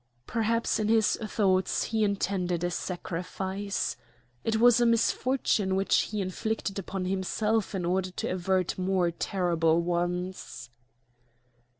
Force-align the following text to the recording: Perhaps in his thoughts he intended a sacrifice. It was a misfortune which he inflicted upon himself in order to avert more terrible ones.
Perhaps 0.25 0.79
in 0.79 0.87
his 0.87 1.15
thoughts 1.17 1.83
he 1.83 2.03
intended 2.03 2.63
a 2.63 2.71
sacrifice. 2.71 3.95
It 4.43 4.55
was 4.55 4.81
a 4.81 4.85
misfortune 4.87 5.75
which 5.75 5.95
he 6.09 6.21
inflicted 6.21 6.79
upon 6.79 7.05
himself 7.05 7.75
in 7.75 7.85
order 7.85 8.09
to 8.09 8.31
avert 8.33 8.79
more 8.79 9.11
terrible 9.11 9.79
ones. 9.79 10.71